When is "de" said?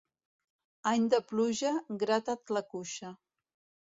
1.13-1.19